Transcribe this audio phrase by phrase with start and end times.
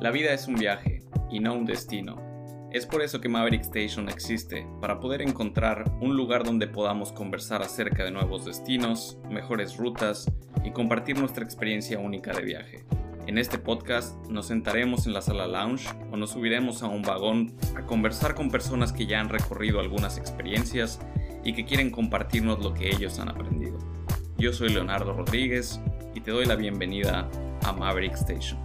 [0.00, 2.22] La vida es un viaje y no un destino.
[2.70, 7.62] Es por eso que Maverick Station existe, para poder encontrar un lugar donde podamos conversar
[7.62, 10.30] acerca de nuevos destinos, mejores rutas
[10.64, 12.84] y compartir nuestra experiencia única de viaje.
[13.26, 17.56] En este podcast nos sentaremos en la sala lounge o nos subiremos a un vagón
[17.76, 21.00] a conversar con personas que ya han recorrido algunas experiencias
[21.42, 23.78] y que quieren compartirnos lo que ellos han aprendido.
[24.36, 25.80] Yo soy Leonardo Rodríguez
[26.14, 27.28] y te doy la bienvenida
[27.64, 28.60] a Maverick Station.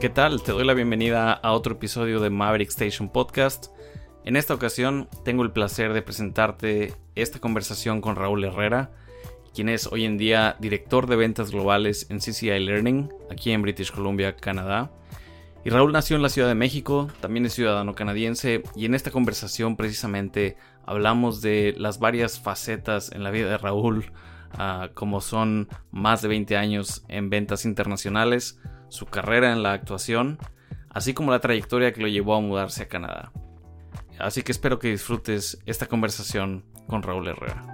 [0.00, 0.42] ¿Qué tal?
[0.42, 3.66] Te doy la bienvenida a otro episodio de Maverick Station Podcast.
[4.24, 8.92] En esta ocasión tengo el placer de presentarte esta conversación con Raúl Herrera,
[9.54, 13.92] quien es hoy en día director de ventas globales en CCI Learning, aquí en British
[13.92, 14.90] Columbia, Canadá.
[15.66, 19.10] Y Raúl nació en la Ciudad de México, también es ciudadano canadiense, y en esta
[19.10, 24.12] conversación precisamente hablamos de las varias facetas en la vida de Raúl,
[24.52, 28.58] ah, como son más de 20 años en ventas internacionales,
[28.90, 30.38] su carrera en la actuación,
[30.90, 33.32] así como la trayectoria que lo llevó a mudarse a Canadá.
[34.18, 37.64] Así que espero que disfrutes esta conversación con Raúl Herrera.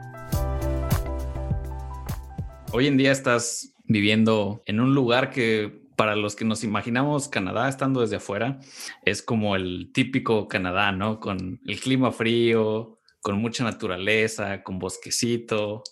[2.73, 7.69] Hoy en día estás viviendo en un lugar que para los que nos imaginamos Canadá
[7.69, 8.61] estando desde afuera,
[9.03, 11.19] es como el típico Canadá, ¿no?
[11.19, 15.83] Con el clima frío, con mucha naturaleza, con bosquecito,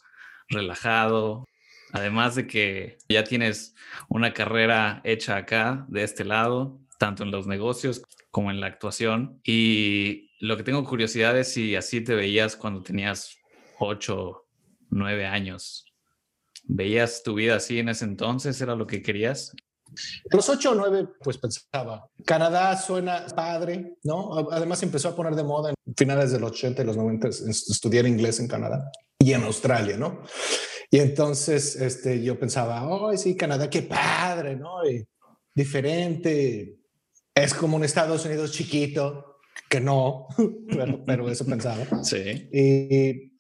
[0.49, 1.47] relajado.
[1.95, 3.77] Además de que ya tienes
[4.09, 9.41] una carrera hecha acá, de este lado, tanto en los negocios como en la actuación.
[9.45, 13.37] Y lo que tengo curiosidad es si así te veías cuando tenías
[13.79, 14.45] 8,
[14.91, 15.85] 9 años.
[16.65, 18.61] ¿Veías tu vida así en ese entonces?
[18.61, 19.55] ¿Era lo que querías?
[20.33, 24.51] los 8 o 9, pues pensaba, Canadá suena padre, ¿no?
[24.51, 28.05] Además empezó a poner de moda en finales de los 80 y los 90 estudiar
[28.05, 30.23] inglés en Canadá y en Australia, ¿no?
[30.95, 34.89] Y entonces este, yo pensaba, oh, sí, Canadá, qué padre, ¿no?
[34.89, 35.05] Y
[35.53, 36.79] diferente.
[37.35, 40.29] Es como un Estados Unidos chiquito, que no,
[40.69, 41.85] pero, pero eso pensaba.
[42.05, 42.49] Sí.
[42.53, 43.33] Y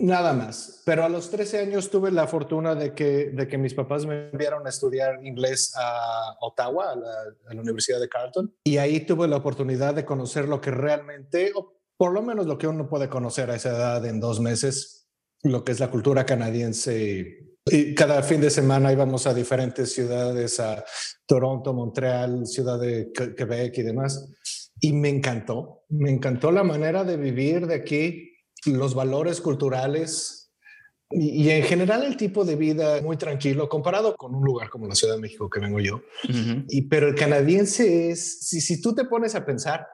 [0.00, 0.82] Nada más.
[0.84, 4.30] Pero a los 13 años tuve la fortuna de que, de que mis papás me
[4.30, 8.52] enviaron a estudiar inglés a Ottawa, a la, Universidad de Carleton.
[8.64, 12.58] Y ahí tuve la oportunidad de conocer lo que realmente, o por lo menos lo
[12.58, 15.03] que uno puede conocer a esa edad en dos meses,
[15.44, 17.38] lo que es la cultura canadiense.
[17.66, 20.84] Y cada fin de semana íbamos a diferentes ciudades, a
[21.26, 24.30] Toronto, Montreal, Ciudad de Quebec y demás.
[24.80, 28.32] Y me encantó, me encantó la manera de vivir de aquí
[28.66, 30.44] los valores culturales
[31.10, 34.94] y, en general el tipo de vida muy tranquilo comparado con un lugar como la
[34.94, 36.02] Ciudad de México que vengo yo.
[36.68, 39.86] y, pero el canadiense es, si, si tú te pones a pensar,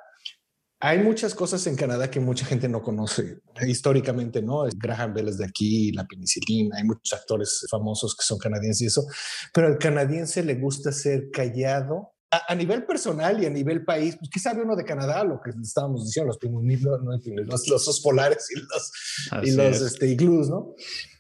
[0.81, 4.65] hay muchas cosas en Canadá que mucha gente no conoce históricamente, ¿no?
[4.77, 8.87] Graham Bell es de aquí, la penicilina, hay muchos actores famosos que son canadienses y
[8.87, 9.07] eso,
[9.53, 14.31] pero al canadiense le gusta ser callado a, nivel personal y a nivel país, pues,
[14.31, 15.25] ¿qué sabe uno de Canadá?
[15.25, 20.07] Lo que estábamos diciendo, los pingüinos, los, los osos polares y los, y los este,
[20.07, 20.75] iglús, ¿no?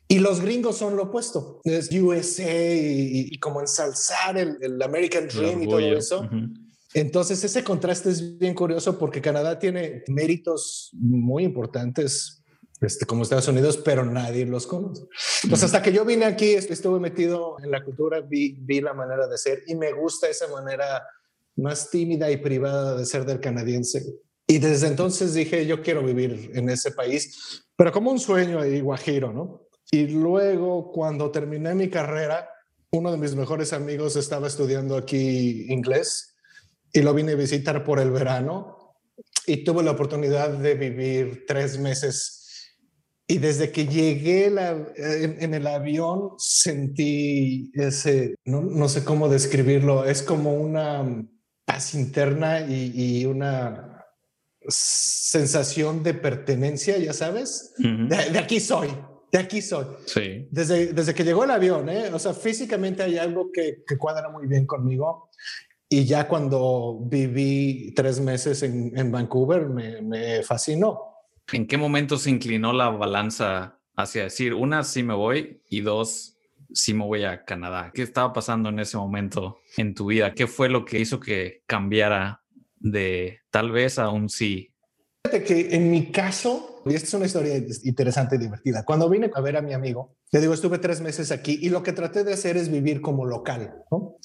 [0.06, 1.60] Y los gringos son lo opuesto.
[1.64, 6.28] Es USA y, como ensalzar el, el American Dream y todo eso.
[6.94, 12.42] Entonces, ese contraste es bien curioso porque Canadá tiene méritos muy importantes
[12.80, 15.04] este, como Estados Unidos, pero nadie los conoce.
[15.48, 19.28] Pues hasta que yo vine aquí, estuve metido en la cultura, vi, vi la manera
[19.28, 21.02] de ser y me gusta esa manera
[21.56, 24.02] más tímida y privada de ser del canadiense.
[24.46, 28.80] Y desde entonces dije, yo quiero vivir en ese país, pero como un sueño ahí,
[28.80, 29.68] guajiro, ¿no?
[29.92, 32.48] Y luego, cuando terminé mi carrera,
[32.90, 36.29] uno de mis mejores amigos estaba estudiando aquí inglés
[36.92, 38.96] y lo vine a visitar por el verano
[39.46, 42.40] y tuve la oportunidad de vivir tres meses
[43.30, 50.54] y desde que llegué en, el avión sentí ese, no, sé cómo describirlo, es como
[50.54, 51.24] una
[51.64, 54.04] paz interna y, una
[54.66, 58.88] sensación de pertenencia, ya sabes, de, aquí soy,
[59.30, 59.86] de aquí soy.
[60.06, 60.48] Sí.
[60.50, 62.10] Desde, desde que llegó el avión, ¿eh?
[62.12, 65.30] o sea, físicamente hay algo que, cuadra muy bien conmigo.
[65.92, 71.10] Y ya cuando viví tres meses en, en Vancouver me, me fascinó
[71.52, 76.36] ¿En qué momento se inclinó la balanza hacia decir, una, sí me voy y dos,
[76.72, 77.90] sí me voy a Canadá?
[77.92, 80.34] ¿Qué estaba pasando en ese momento en tu vida?
[80.34, 82.42] ¿Qué fue lo que hizo que cambiara
[82.76, 84.72] de tal vez a un sí?
[85.24, 89.30] Fíjate que en mi caso, y esta es una historia interesante y divertida, cuando vine
[89.34, 92.22] a ver a mi amigo, le digo, estuve tres meses aquí y lo que traté
[92.22, 94.16] de hacer es vivir como local, ¿no?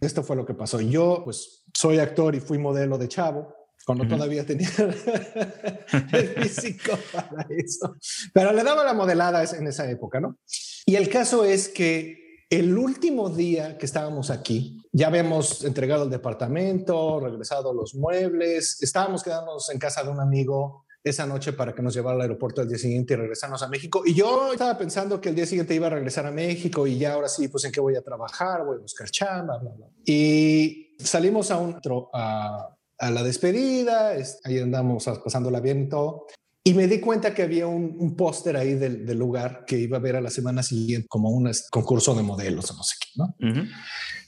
[0.00, 0.80] Esto fue lo que pasó.
[0.80, 3.54] Yo, pues, soy actor y fui modelo de chavo
[3.84, 4.68] cuando todavía tenía
[6.12, 7.96] el físico para eso.
[8.34, 10.36] Pero le daba la modelada en esa época, ¿no?
[10.84, 16.10] Y el caso es que el último día que estábamos aquí, ya habíamos entregado el
[16.10, 21.82] departamento, regresado los muebles, estábamos quedándonos en casa de un amigo esa noche para que
[21.82, 24.02] nos llevara al aeropuerto al día siguiente y regresarnos a México.
[24.04, 27.14] Y yo estaba pensando que el día siguiente iba a regresar a México y ya
[27.14, 29.86] ahora sí, pues en qué voy a trabajar, voy a buscar chamba, bla, bla.
[30.04, 31.80] Y salimos a un
[32.12, 34.12] a, a la despedida,
[34.44, 36.26] ahí andamos pasándola bien y todo.
[36.64, 40.16] Y me di cuenta que había un, póster ahí del, lugar que iba a ver
[40.16, 43.34] a la semana siguiente como un concurso de modelos o no sé qué, ¿no?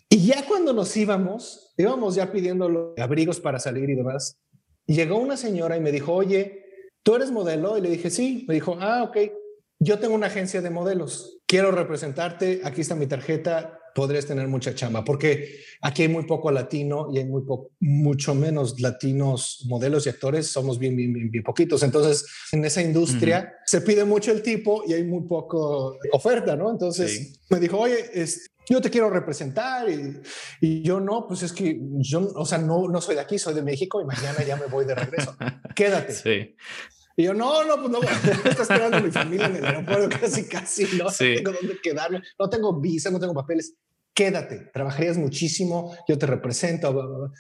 [0.08, 4.38] Y ya cuando nos íbamos, íbamos ya pidiendo abrigos para salir y demás.
[4.94, 6.64] Llegó una señora y me dijo, oye,
[7.02, 7.78] ¿tú eres modelo?
[7.78, 8.44] Y le dije, sí.
[8.48, 9.16] Me dijo, ah, ok,
[9.78, 11.38] yo tengo una agencia de modelos.
[11.46, 12.60] Quiero representarte.
[12.64, 17.18] Aquí está mi tarjeta podrías tener mucha chamba, porque aquí hay muy poco latino y
[17.18, 17.42] hay muy
[17.80, 21.82] mucho menos latinos modelos y actores, somos bien, bien, bien, poquitos.
[21.82, 26.70] Entonces, en esa industria se pide mucho el tipo y hay muy poco oferta, ¿no?
[26.70, 28.10] Entonces me dijo, oye,
[28.70, 30.20] yo te quiero representar y,
[30.60, 33.54] y, yo no, pues es que yo, o sea, no, no soy de aquí, soy
[33.54, 35.36] de México y mañana ya me voy de regreso.
[35.74, 36.12] Quédate.
[36.14, 36.56] Sí.
[37.16, 40.84] Y yo, no, no, pues no, está esperando mi familia en el aeropuerto casi, casi,
[40.96, 43.74] no, tengo dónde quedarme, no tengo visa, no tengo papeles,
[44.14, 47.32] quédate, trabajarías muchísimo, yo te represento.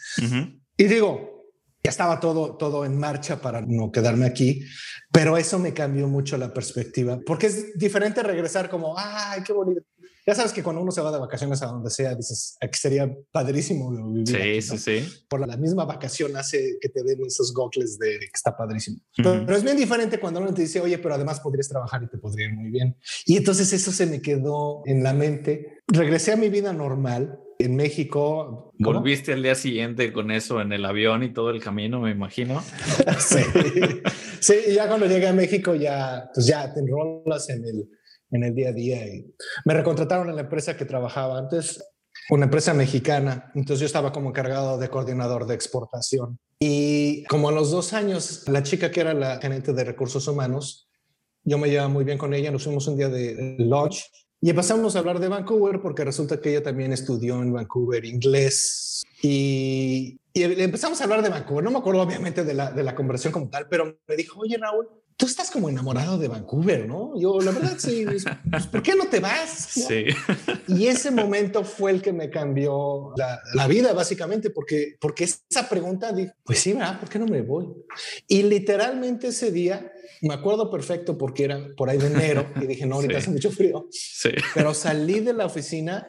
[0.76, 1.46] Y digo,
[1.82, 4.64] ya estaba todo, todo en marcha para no quedarme aquí,
[5.12, 9.82] pero eso me cambió mucho la perspectiva, porque es diferente regresar como, ay, qué bonito,
[10.26, 13.10] ya sabes que cuando uno se va de vacaciones a donde sea, dices, aquí sería
[13.32, 14.28] padrísimo vivir.
[14.28, 15.24] Sí, sí, sí.
[15.28, 18.98] Por la misma vacación hace que te den esos gogles de que está padrísimo.
[19.16, 22.18] pero, es bien diferente cuando uno te dice, oye, pero además podrías trabajar y te
[22.18, 22.96] podría ir muy bien.
[23.26, 25.78] Y entonces eso se me quedó en la mente.
[25.88, 28.72] Regresé a mi vida normal en México.
[28.78, 32.62] Volviste al día siguiente con eso en el avión y todo el camino, me imagino.
[33.18, 33.40] sí.
[34.40, 37.88] sí, ya cuando llegué a México ya, pues ya te enrolas en el
[38.30, 39.06] en el día a día.
[39.06, 39.34] Y
[39.64, 41.82] me recontrataron en la empresa que trabajaba antes,
[42.30, 43.50] una empresa mexicana.
[43.54, 46.38] Entonces yo estaba como encargado de coordinador de exportación.
[46.58, 50.88] Y como a los dos años, la chica que era la gerente de recursos humanos,
[51.42, 54.04] yo me llevaba muy bien con ella, nos fuimos un día de lodge
[54.42, 58.89] y empezamos a hablar de Vancouver porque resulta que ella también estudió en Vancouver inglés
[59.22, 61.64] y, y empezamos a hablar de Vancouver.
[61.64, 64.56] No me acuerdo obviamente de la, de la conversación como tal, pero me dijo, oye
[64.56, 64.88] Raúl,
[65.20, 67.12] tú estás como enamorado de Vancouver, ¿no?
[67.20, 69.50] Yo, la verdad, sí, pues, pues, ¿por qué no te vas?
[69.50, 70.06] Sí.
[70.66, 73.12] Y ese momento fue el que me cambió
[73.54, 76.98] la, vida, básicamente, porque, porque esa pregunta, dije, pues sí, ¿verdad?
[76.98, 77.68] ¿Por qué no me voy?
[78.28, 79.92] Y literalmente ese día,
[80.22, 83.50] me acuerdo perfecto porque era por ahí de enero y dije, no, ahorita hace mucho
[83.50, 83.88] frío.
[83.90, 84.30] Sí.
[84.54, 86.08] Pero salí de la oficina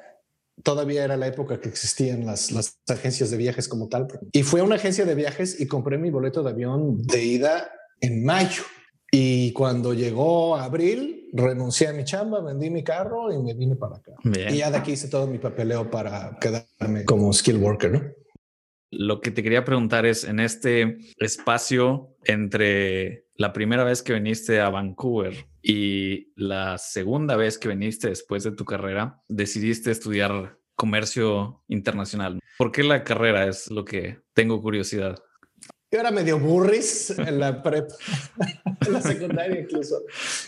[0.64, 4.08] todavía era la época que existían las, las agencias de viajes como tal.
[4.32, 7.72] Y fui a una agencia de viajes y compré mi boleto de avión de ida
[8.00, 8.64] en mayo.
[9.12, 13.98] Y cuando llegó abril, renuncié a mi chamba, vendí mi carro y me vine para
[13.98, 14.14] acá.
[14.24, 18.02] Y ya de aquí hice todo mi papeleo para quedarme como skill worker, ¿no?
[18.90, 24.60] Lo que te quería preguntar es, en este espacio entre la primera vez que viniste
[24.60, 31.64] a Vancouver y la segunda vez que viniste después de tu carrera, decidiste estudiar comercio
[31.68, 32.40] internacional.
[32.60, 33.48] ¿Por qué la carrera?
[33.48, 35.18] Es lo que tengo curiosidad.
[35.92, 37.96] Yo era medio burris en la prepa,
[38.86, 40.04] en la secundaria incluso.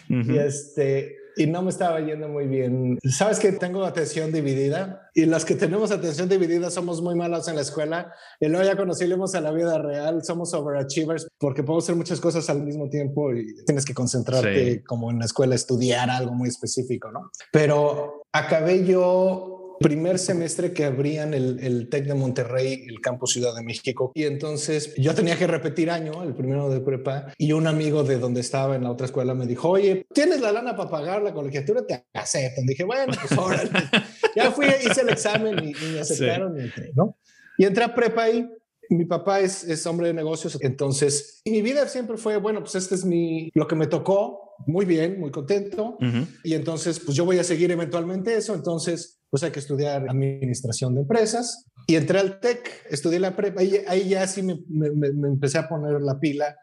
[0.07, 2.97] Y este, y no me estaba yendo muy bien.
[3.03, 7.55] Sabes que tengo atención dividida y los que tenemos atención dividida somos muy malos en
[7.55, 11.85] la escuela y luego ya cuando salimos a la vida real somos overachievers porque podemos
[11.85, 16.09] hacer muchas cosas al mismo tiempo y tienes que concentrarte como en la escuela, estudiar
[16.09, 17.31] algo muy específico, ¿no?
[17.51, 23.53] Pero acabé yo primer semestre que abrían el, el TEC de Monterrey, el campus Ciudad
[23.53, 24.11] de México.
[24.15, 28.17] Y entonces yo tenía que repetir año, el primero de prepa, y un amigo de
[28.17, 31.33] donde estaba en la otra escuela me dijo, oye, ¿tienes la lana para pagar la
[31.33, 31.85] colegiatura?
[31.85, 32.65] Te aceptan.
[32.65, 33.69] Dije, bueno, pues órale.
[34.35, 37.17] ya fui, hice el examen y, me aceptaron y entré, ¿no?
[37.57, 38.47] Y entré a prepa ahí
[38.89, 42.95] mi papá es, es, hombre de negocios, entonces mi vida siempre fue, bueno, pues este
[42.95, 45.97] es mi, lo que me tocó, muy bien, muy contento,
[46.43, 50.93] y entonces pues yo voy a seguir eventualmente eso, entonces pues hay que estudiar administración
[50.93, 55.07] de empresas, y entré al TEC, estudié la prepa, ahí, ahí ya sí me, me,
[55.27, 56.55] empecé a poner la pila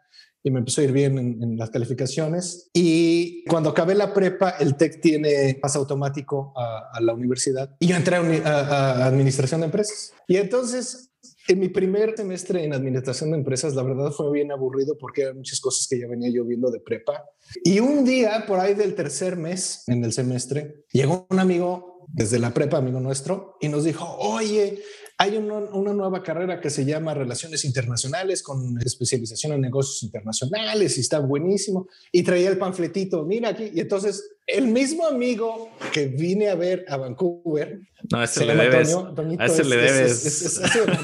[0.45, 2.71] y me empezó a ir bien en, las calificaciones.
[2.73, 7.97] Y cuando acabé la prepa, el TEC tiene pase automático a, la universidad y yo
[7.97, 10.13] entré a, administración de empresas.
[10.29, 11.11] Y entonces
[11.49, 15.39] en mi primer semestre en administración de empresas, la verdad fue bien aburrido porque eran
[15.39, 17.25] muchas cosas que ya venía yo viendo de prepa.
[17.65, 22.39] Y un día, por ahí del tercer mes en el semestre, llegó un amigo desde
[22.39, 24.83] la prepa, amigo nuestro, y nos dijo, oye,
[25.21, 25.61] hay una,
[25.93, 31.89] nueva carrera que se llama Relaciones Internacionales con especialización en negocios internacionales y está buenísimo.
[32.11, 33.71] Y traía el panfletito, mira aquí.
[33.75, 37.81] Y entonces el mismo amigo que vine a ver a Vancouver.
[38.11, 38.95] No, ese le debes.
[39.39, 40.25] a ese le debes.
[40.25, 40.59] Es, es,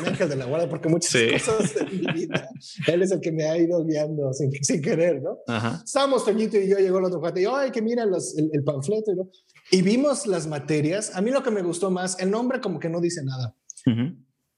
[0.06, 1.12] ángel de la guarda porque muchas
[1.44, 2.49] cosas de mi vida.
[2.87, 5.40] Él es el que me ha ido guiando sin, sin querer, ¿no?
[5.46, 5.82] Ajá.
[5.85, 9.14] Estábamos Toñito y yo, llegó el otro cuate y yo, ay, que mira el, panfleto.
[9.14, 9.28] ¿no?
[9.70, 11.14] Y vimos las materias.
[11.14, 13.54] A mí lo que me gustó más, el nombre como que no dice nada.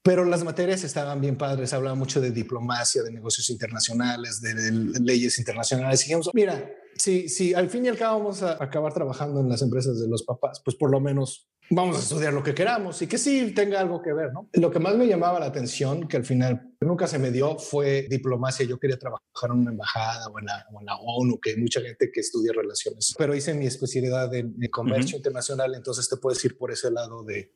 [0.02, 5.38] Pero las materias estaban bien padres, hablaba mucho de diplomacia, de negocios internacionales, de, leyes
[5.38, 6.00] internacionales.
[6.00, 9.48] Y dijimos, mira, si, si al fin y al cabo vamos a acabar trabajando en
[9.48, 13.00] las empresas de los papás, pues por lo menos vamos a estudiar lo que queramos
[13.02, 14.48] y que sí tenga algo que ver, ¿no?
[14.54, 18.06] Lo que más me llamaba la atención, que al final nunca se me dio, fue
[18.08, 18.64] diplomacia.
[18.66, 22.20] Yo quería trabajar en una embajada o en la, ONU, que hay mucha gente que
[22.20, 26.90] estudia relaciones, pero hice mi especialidad en, comercio internacional, entonces te puedes ir por ese
[26.90, 27.52] lado de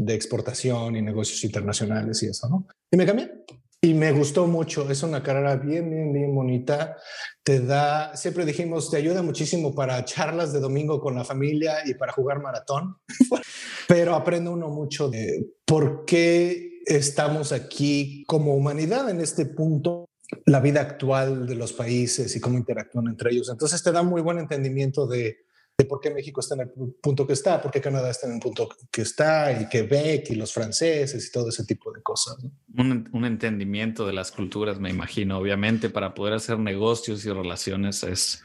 [0.00, 2.66] de exportación y negocios internacionales y eso, ¿no?
[2.90, 3.44] Y me cambié.
[3.82, 6.96] Y me gustó mucho, es una carrera bien, bien, bien bonita.
[7.42, 11.94] Te da, siempre dijimos, te ayuda muchísimo para charlas de domingo con la familia y
[11.94, 12.96] para jugar maratón,
[13.88, 20.08] pero aprende uno mucho de por qué estamos aquí como humanidad en este punto,
[20.46, 23.50] la vida actual de los países y cómo interactúan entre ellos.
[23.50, 25.38] Entonces te da muy buen entendimiento de
[25.80, 26.70] de por qué México está en el
[27.00, 30.34] punto que está, por qué Canadá está en el punto que está, y Quebec y
[30.34, 32.36] los franceses y todo ese tipo de cosas.
[32.76, 38.02] Un, un, entendimiento de las culturas, me imagino, obviamente, para poder hacer negocios y relaciones
[38.02, 38.42] es,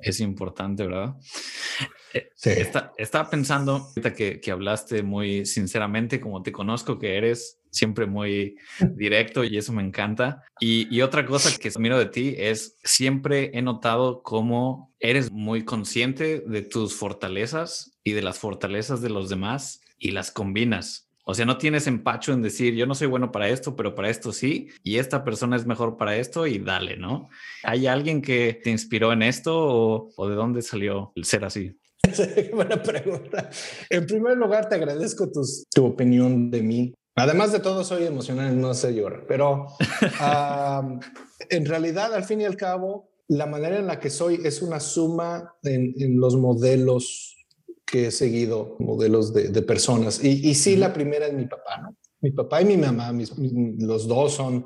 [0.00, 1.14] es importante, ¿verdad?
[2.14, 2.50] Eh, sí.
[2.96, 8.56] estaba pensando, ahorita que, que hablaste muy sinceramente, como te conozco que eres, siempre muy
[8.96, 10.44] directo y eso me encanta.
[10.60, 16.40] Y, otra cosa que admiro de ti es siempre he notado cómo eres muy consciente
[16.40, 21.10] de tus fortalezas y de las fortalezas de los demás y las combinas.
[21.26, 24.10] O sea, no tienes empacho en decir, yo no soy bueno para esto, pero para
[24.10, 27.30] esto sí, y esta persona es mejor para esto y dale, ¿no?
[27.62, 31.76] ¿Hay alguien que te inspiró en esto o, o de dónde salió el ser así?
[32.54, 33.50] Buena pregunta.
[33.90, 36.94] En primer lugar, te agradezco tus, tu opinión de mí.
[37.16, 39.68] Además de todo, soy emocional, no sé llorar, pero
[41.48, 44.80] en realidad, al fin y al cabo, la manera en la que soy es una
[44.80, 47.36] suma en, los modelos
[47.86, 50.22] que he seguido, modelos de, personas.
[50.24, 51.96] Y, y, sí, la primera es mi papá, ¿no?
[52.20, 53.12] Mi papá y mi mamá,
[53.78, 54.64] los dos son,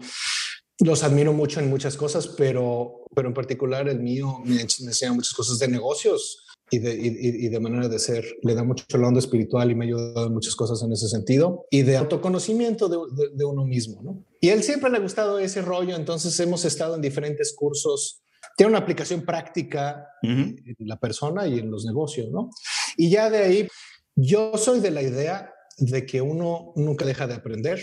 [0.78, 5.12] los admiro mucho en muchas cosas, pero, pero en particular el mío me, me enseña
[5.12, 8.24] muchas cosas de negocios y de, y, de, manera de ser.
[8.42, 11.08] Le da mucho el onda espiritual y me ha ayudado en muchas cosas en ese
[11.08, 12.98] sentido y de autoconocimiento de,
[13.34, 14.02] de, uno mismo.
[14.02, 14.24] ¿no?
[14.40, 18.22] Y él siempre le ha gustado ese rollo, entonces hemos estado en diferentes cursos.
[18.56, 22.50] Tiene una aplicación práctica en la persona y en los negocios, ¿no?
[22.96, 23.68] Y ya de ahí,
[24.16, 27.78] yo soy de la idea de que uno nunca deja de aprender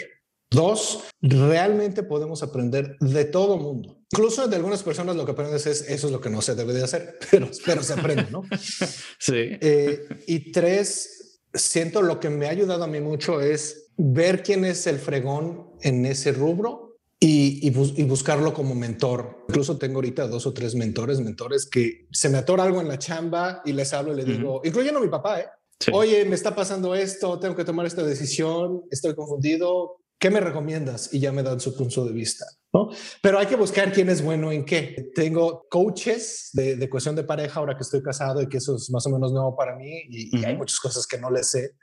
[0.56, 4.00] Dos, realmente podemos aprender de todo mundo.
[4.12, 6.74] Incluso de algunas personas lo que aprendes es eso es lo que no se debe
[6.74, 8.44] de hacer, pero, pero se aprende, ¿no?
[9.20, 9.34] sí.
[9.36, 14.66] Eh, y tres, siento lo que me ha ayudado a mí mucho es ver quién
[14.66, 19.46] es el fregón en ese rubro y, y, buscarlo como mentor.
[19.50, 23.00] Incluso tengo ahorita dos o tres mentores, mentores que se me atora algo en la
[23.00, 25.46] chamba y les hablo y le digo, incluyendo a mi papá, ¿eh?
[25.92, 31.14] Oye, me está pasando esto, tengo que tomar esta decisión, estoy confundido, ¿qué me recomiendas?
[31.14, 32.90] Y ya me dan su punto de vista, ¿no?
[33.22, 35.12] Pero hay que buscar quién es bueno en qué.
[35.14, 38.90] Tengo coaches de, de cuestión de pareja ahora que estoy casado y que eso es
[38.92, 41.76] más o menos nuevo para mí y, hay muchas cosas que no le sé.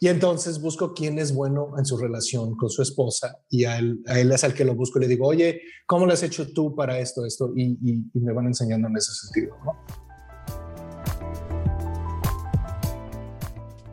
[0.00, 4.00] y entonces busco quién es bueno en su relación con su esposa y a él,
[4.06, 6.52] a él es al que lo busco y le digo, oye, ¿cómo lo has hecho
[6.52, 7.52] tú para esto, esto?
[7.56, 10.07] Y, y, y me van enseñando en ese sentido, ¿no?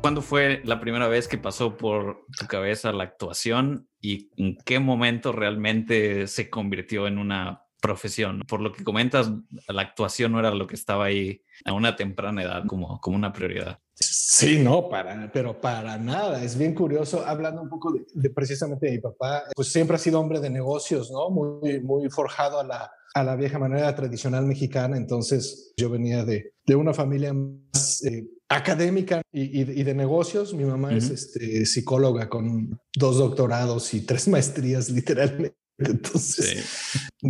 [0.05, 4.77] ¿Cuándo fue la primera vez que pasó por tu cabeza la actuación y en qué
[4.77, 8.43] momento realmente se convirtió en una profesión?
[8.47, 9.31] Por lo que comentas,
[9.67, 13.33] la actuación no era lo que estaba ahí a una temprana edad como, como una
[13.33, 13.79] prioridad.
[13.95, 16.43] Sí, no, para, pero para nada.
[16.43, 20.19] Es bien curioso, hablando un poco de, precisamente de mi papá, pues siempre ha sido
[20.19, 21.31] hombre de negocios, ¿no?
[21.31, 24.97] Muy, muy forjado a la, a la vieja manera tradicional mexicana.
[24.97, 30.53] Entonces yo venía de, de una familia más eh, académica y, de negocios.
[30.53, 35.55] Mi mamá es este, psicóloga con dos doctorados y tres maestrías, literalmente.
[35.77, 36.63] Entonces,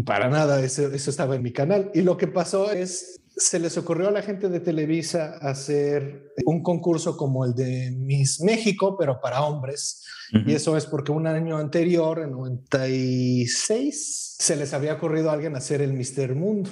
[0.06, 1.90] para nada, eso, eso estaba en mi canal.
[1.96, 6.62] Y lo que pasó es, se les ocurrió a la gente de Televisa hacer un
[6.62, 10.04] concurso como el de Miss México, pero para hombres.
[10.46, 15.56] Y eso es porque un año anterior, en 96, se les había ocurrido a alguien
[15.56, 16.70] hacer el Mister Mundo,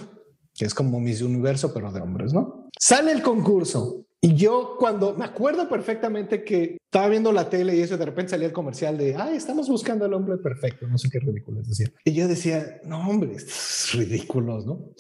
[0.54, 2.70] que es como Miss Universo, pero de hombres, ¿no?
[2.80, 7.82] Sale el concurso Y yo cuando me acuerdo perfectamente que estaba viendo la tele y
[7.82, 11.10] eso de repente salía el comercial de, ay, estamos buscando al hombre perfecto, no sé
[11.12, 11.94] qué ridículo es decir.
[12.06, 14.94] Y yo decía, no, hombre, es ridículos, ¿no?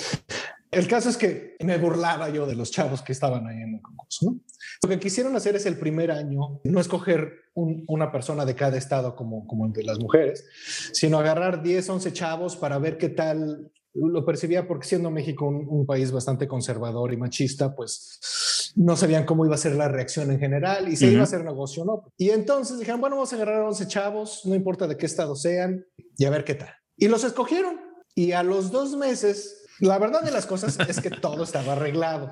[0.71, 3.81] El caso es que me burlaba yo de los chavos que estaban ahí en el
[3.81, 4.25] concurso.
[4.25, 4.39] ¿no?
[4.81, 9.15] Lo que quisieron hacer es el primer año no escoger una persona de cada estado
[9.15, 10.45] como, como el de las mujeres,
[10.91, 15.85] sino agarrar 10, 11 chavos para ver qué tal lo percibía, porque siendo México un,
[15.85, 18.19] país bastante conservador y machista, pues
[18.75, 21.43] no sabían cómo iba a ser la reacción en general y si iba a hacer
[21.43, 22.13] negocio o no.
[22.17, 25.85] Y entonces dijeron, bueno, vamos a agarrar 11 chavos, no importa de qué estado sean,
[26.17, 26.73] y a ver qué tal.
[26.97, 27.79] Y los escogieron.
[28.15, 32.29] Y a los dos meses la verdad de las cosas es que todo estaba arreglado,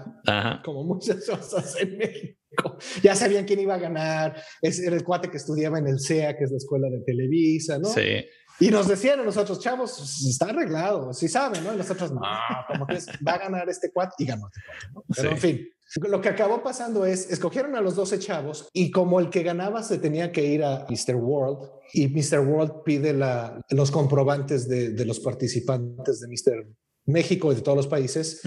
[0.64, 2.78] como muchas cosas en México.
[3.02, 6.38] Ya sabían quién iba a ganar, es, era el cuate que estudiaba en el CEA,
[6.38, 7.90] que es la escuela de Televisa, ¿no?
[7.90, 8.26] Sí.
[8.60, 11.74] Y nos decían a nosotros, chavos, está arreglado, sí saben, ¿no?
[11.74, 12.22] Y nosotros, no,
[12.68, 15.04] como que va a ganar este cuate y ganó este cuate, ¿no?
[15.16, 19.20] Pero en fin, lo que acabó pasando es, escogieron a los 12 chavos y como
[19.20, 21.16] el que ganaba se tenía que ir a Mr.
[21.16, 22.40] World y Mr.
[22.40, 26.68] World pide la, los comprobantes de, de los participantes de Mr.
[27.06, 28.42] México y de todos los países,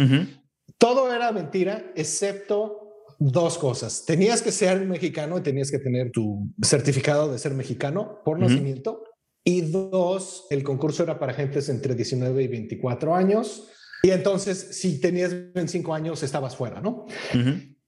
[0.79, 2.85] todo era mentira, excepto
[3.19, 4.05] dos cosas.
[4.05, 9.05] Tenías que ser mexicano y tenías que tener tu certificado de ser mexicano por nacimiento.
[9.45, 13.69] Y dos, el concurso era para gentes entre 19 y 24 años.
[14.05, 17.07] Y entonces, si tenías 25 años, estabas fuera, ¿no?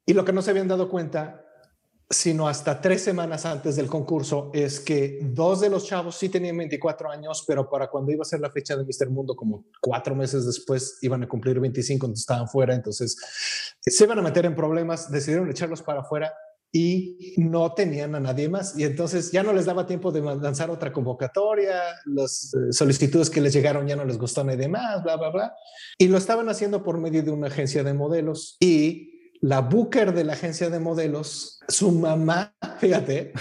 [0.07, 1.43] Y lo que no se habían dado cuenta
[2.09, 6.57] sino hasta tres semanas antes del concurso, es que dos de los chavos sí tenían
[6.57, 10.15] 24 años, pero para cuando iba a ser la fecha de Mister Mundo, como cuatro
[10.15, 13.17] meses después, iban a cumplir 25, entonces estaban fuera, entonces
[13.81, 16.33] se iban a meter en problemas, decidieron echarlos para afuera
[16.73, 18.79] y no tenían a nadie más.
[18.79, 23.41] Y entonces ya no les daba tiempo de lanzar otra convocatoria, las eh, solicitudes que
[23.41, 25.55] les llegaron ya no les gustó ni demás, bla, bla, bla.
[25.99, 30.25] Y lo estaban haciendo por medio de una agencia de modelos y la booker de
[30.25, 33.33] la agencia de modelos, su mamá, fíjate,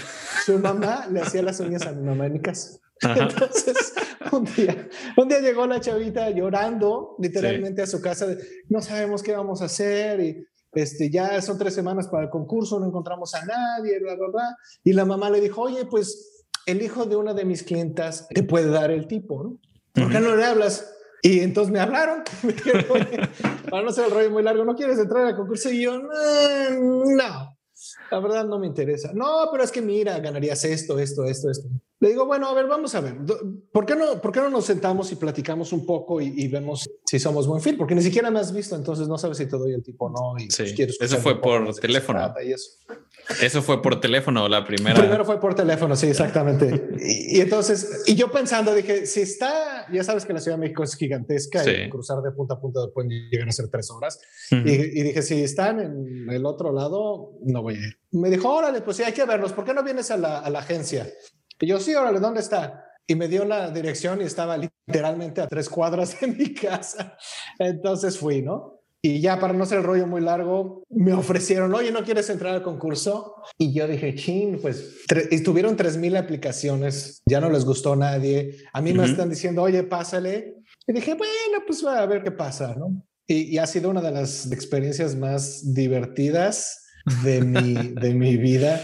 [0.44, 2.78] su mamá le hacía las uñas a mi mamá en mi casa.
[3.02, 3.94] Entonces,
[4.32, 8.26] un día, un día llegó la chavita llorando literalmente a su casa,
[8.68, 12.78] no sabemos qué vamos a hacer y este, ya son tres semanas para el concurso,
[12.78, 14.56] no encontramos a nadie, bla, bla, bla.
[14.84, 18.42] Y la mamá le dijo, oye, pues el hijo de una de mis clientas te
[18.42, 19.58] puede dar el tipo, ¿no?
[19.92, 20.92] ¿Por qué no le hablas?
[21.22, 22.84] Y entonces me hablaron, me dijeron,
[23.70, 25.70] para no ser el rollo muy largo, ¿no quieres entrar al concurso?
[25.70, 27.56] Y yo, no,
[28.10, 29.12] la verdad no me interesa.
[29.14, 31.68] No, pero es que mira, ganarías esto, esto, esto, esto.
[31.98, 33.16] Le digo, bueno, a ver, vamos a ver,
[33.72, 37.18] ¿por qué no, por qué no nos sentamos y platicamos un poco y, vemos si
[37.18, 37.78] somos buen fit?
[37.78, 40.10] Porque ni siquiera me has visto, entonces no sabes si te doy el tipo o
[40.10, 40.44] no.
[40.44, 42.34] Y sí, eso fue por teléfono.
[43.40, 43.62] eso.
[43.62, 45.00] fue por teléfono la primera.
[45.00, 46.90] Primero fue por teléfono, sí, exactamente.
[47.00, 50.82] y, entonces, y yo pensando, dije, si está, ya sabes que la Ciudad de México
[50.82, 54.20] es gigantesca y cruzar de punta a punta pueden llegar a ser tres horas.
[54.50, 57.98] y, y, dije, si están en el otro lado, no voy a ir.
[58.10, 59.54] Me dijo, órale, pues sí, hay que verlos.
[59.54, 61.06] ¿Por qué no vienes a la, a la agencia?
[61.60, 62.84] Y yo, sí, órale, ¿dónde está?
[63.06, 67.16] Y me dio la dirección y estaba literalmente a tres cuadras de mi casa.
[67.58, 68.80] Entonces fui, ¿no?
[69.02, 72.54] Y ya para no ser el rollo muy largo, me ofrecieron, oye, ¿no quieres entrar
[72.54, 73.36] al concurso?
[73.56, 78.56] Y yo dije, chin, pues, y tuvieron 3.000 aplicaciones, ya no les gustó a nadie.
[78.72, 80.56] A mí me están diciendo, oye, pásale.
[80.88, 83.06] Y dije, bueno, pues a ver qué pasa, ¿no?
[83.28, 86.86] Y, y ha sido una de las experiencias más divertidas
[87.22, 88.80] de mi, de mi vida.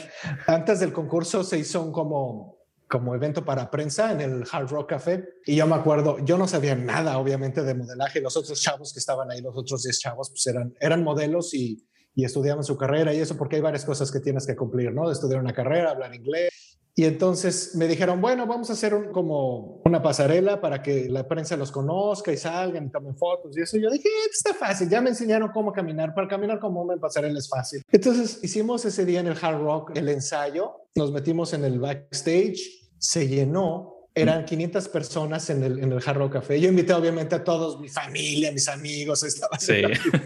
[0.47, 2.52] Antes del concurso se hizo un como
[2.93, 5.25] como evento para prensa en el Hard Rock Café.
[5.47, 8.21] Y yo me acuerdo, yo no sabía nada, obviamente, de modelaje.
[8.21, 11.89] Los otros chavos que estaban ahí, los otros 10 chavos, pues eran, eran modelos y,
[12.15, 15.11] y estudiaban su carrera y eso porque hay varias cosas que tienes que cumplir, ¿no?
[15.11, 16.51] Estudiar una carrera, hablar inglés.
[16.95, 21.27] Y entonces me dijeron, bueno, vamos a hacer un, como una pasarela para que la
[21.27, 23.79] prensa los conozca y salgan y tomen fotos y eso.
[23.79, 26.15] Yo dije, está fácil, ya me enseñaron cómo caminar.
[26.15, 27.83] Para caminar como hombre en pasarela es fácil.
[27.91, 32.82] Entonces hicimos ese día en el Hard Rock el ensayo, nos metimos en el backstage
[33.03, 36.61] se llenó, eran 500 personas en el, en el Jarro Café.
[36.61, 39.83] Yo invité obviamente a todos, mi familia, mis amigos, estaba sí.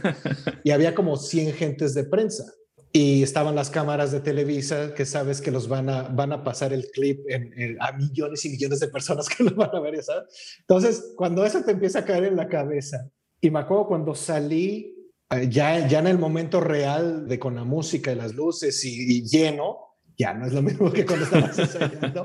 [0.65, 2.45] y había como 100 gentes de prensa.
[2.93, 6.75] Y estaban las cámaras de Televisa que sabes que los van a, van a pasar
[6.75, 10.57] el clip en, a millones y millones de personas que lo van a ver, ¿sabes?
[10.61, 13.11] Entonces, cuando eso te empieza a caer en la cabeza,
[13.41, 14.95] y me acuerdo cuando salí
[15.31, 19.23] eh, ya, ya en el momento real de con la música y las luces y
[19.27, 19.86] lleno,
[20.19, 22.23] ya no es lo mismo que cuando estabas ensayando,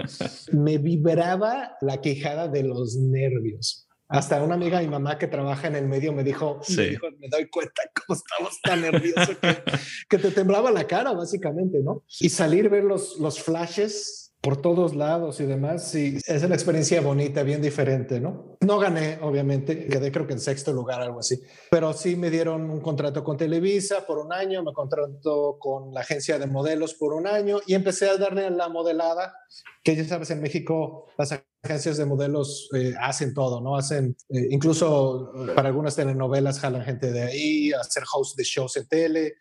[0.54, 3.88] me vibraba la quejada de los nervios.
[4.08, 6.98] Hasta una amiga de mi mamá que trabaja en el medio me dijo, sí.
[7.20, 9.64] me doy cuenta cómo estamos tan nerviosos que,
[10.10, 12.04] que, te temblaba la cara, básicamente, ¿no?
[12.20, 15.90] Y salir, ver los, los flashes por todos lados y demás.
[15.90, 18.58] Sí, es una experiencia bonita, bien diferente, ¿no?
[18.62, 22.70] No gané, obviamente, quedé creo que en sexto lugar, algo así, pero sí me dieron
[22.70, 27.14] un contrato con Televisa por un año, me contrató con la agencia de modelos por
[27.14, 29.36] un año y empecé a darle la modelada,
[29.84, 33.78] que ya sabes, en México las agencias de modelos eh, hacen todo, ¿no?
[33.78, 38.88] Hacen, eh, incluso para algunas telenovelas jalan gente de ahí, hacer host de shows en
[38.88, 39.34] tele,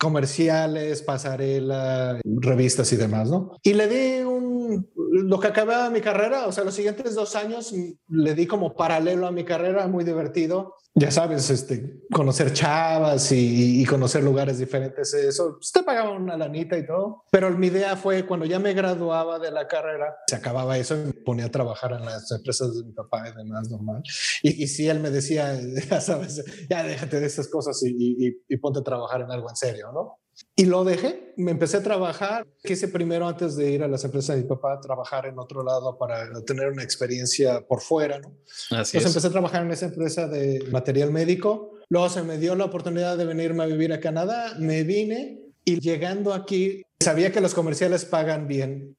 [0.00, 3.52] comerciales, pasarela, revistas y demás, ¿no?
[3.62, 7.74] Y le di un, lo que acababa mi carrera, o sea, los siguientes dos años
[8.08, 10.74] le di como paralelo a mi carrera, muy divertido.
[10.94, 16.76] Ya sabes, este, conocer chavas y, conocer lugares diferentes, eso, pues, te pagaban una lanita
[16.76, 17.24] y todo.
[17.30, 21.06] Pero mi idea fue cuando ya me graduaba de la carrera, se acababa eso y
[21.06, 24.02] me ponía a trabajar en las empresas de mi papá y demás, normal.
[24.42, 25.58] Y, y si él me decía,
[25.90, 29.56] ya sabes, ya déjate de esas cosas y, y ponte a trabajar en algo en
[29.56, 30.18] serio, ¿no?
[30.56, 34.36] Y lo dejé, me empecé a trabajar, quise primero antes de ir a las empresas
[34.36, 38.34] de mi papá, trabajar en otro lado para tener una experiencia por fuera, ¿no?
[38.70, 42.54] Así Entonces empecé a trabajar en esa empresa de material médico, luego se me dio
[42.56, 47.40] la oportunidad de venirme a vivir a Canadá, me vine y llegando aquí, sabía que
[47.40, 48.96] los comerciales pagan bien.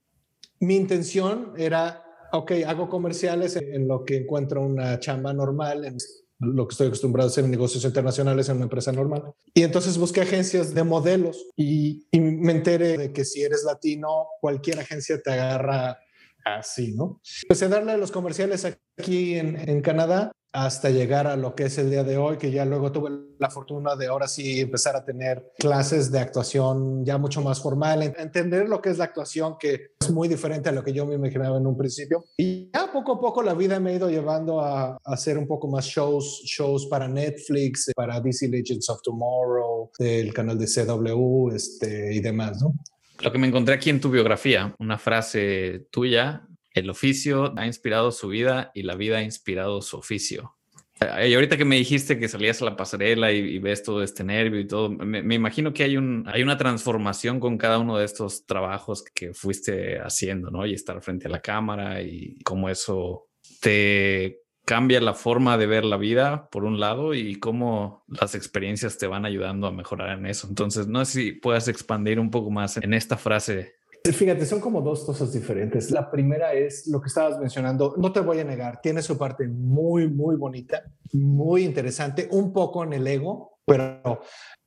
[0.59, 5.97] Mi intención era, ok, hago comerciales en lo que encuentro una chamba normal, en
[6.41, 9.33] lo que estoy acostumbrado a hacer en negocios internacionales en una empresa normal.
[9.53, 14.27] Y entonces busqué agencias de modelos y, y me enteré de que si eres latino,
[14.41, 15.99] cualquier agencia te agarra
[16.43, 17.21] así, ¿no?
[17.43, 18.65] Empecé a darle a los comerciales
[18.97, 22.51] aquí en, en Canadá hasta llegar a lo que es el día de hoy, que
[22.51, 23.09] ya luego tuve
[23.39, 28.03] la fortuna de ahora sí empezar a tener clases de actuación ya mucho más formal,
[28.03, 31.15] entender lo que es la actuación, que es muy diferente a lo que yo me
[31.15, 32.25] imaginaba en un principio.
[32.37, 35.67] Y ya poco a poco la vida me ha ido llevando a, hacer un poco
[35.67, 42.13] más shows, shows para Netflix, para DC Legends of Tomorrow, del canal de CW este,
[42.13, 42.73] y demás, ¿no?
[43.21, 48.11] Lo que me encontré aquí en tu biografía, una frase tuya el oficio ha inspirado
[48.11, 50.55] su vida y la vida ha inspirado su oficio.
[51.25, 54.59] Y ahorita que me dijiste que salías a la pasarela y, ves todo este nervio
[54.59, 58.45] y todo, me, imagino que hay, un, hay una transformación con cada uno de estos
[58.45, 60.63] trabajos que fuiste haciendo, ¿no?
[60.67, 63.29] Y estar frente a la cámara y cómo eso
[63.61, 68.99] te cambia la forma de ver la vida, por un lado, y cómo las experiencias
[68.99, 70.47] te van ayudando a mejorar en eso.
[70.47, 74.81] Entonces, no sé si puedas expandir un poco más en esta frase Fíjate, son como
[74.81, 75.91] dos cosas diferentes.
[75.91, 77.93] La primera es lo que estabas mencionando.
[77.97, 80.83] No te voy a negar, tiene su parte muy, muy bonita,
[81.13, 84.21] muy interesante, un poco en el ego, pero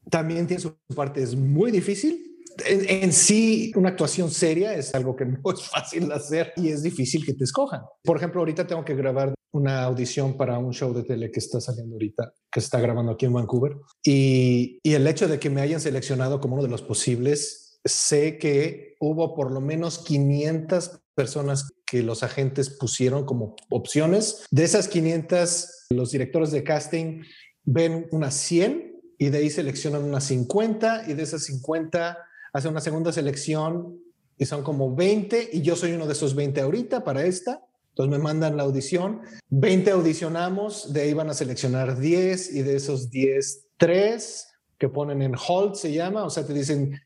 [0.09, 2.31] también tiene su parte es muy difícil.
[2.64, 7.27] En, sí, una actuación seria es algo que no es fácil hacer y es difícil
[7.27, 7.83] que te escojan.
[8.05, 11.61] Por ejemplo, ahorita tengo que grabar una audición para un show de tele que está
[11.61, 13.73] saliendo ahorita, que está grabando aquí en Vancouver.
[14.05, 18.38] Y, y el hecho de que me hayan seleccionado como uno de los posibles sé
[18.38, 24.47] que hubo por lo menos 500 personas que los agentes pusieron como opciones.
[24.51, 27.23] De esas 500, los directores de casting
[27.64, 32.18] ven unas 100 y de ahí seleccionan unas 50 y de esas 50
[32.53, 33.99] hacen una segunda selección
[34.37, 37.62] y son como 20 y yo soy uno de esos 20 ahorita para esta.
[37.90, 39.20] Entonces me mandan la audición,
[39.51, 45.23] 20 audicionamos, de ahí van a seleccionar 10 y de esos 10, 3 que ponen
[45.23, 47.01] en hold se llama, o sea, te dicen,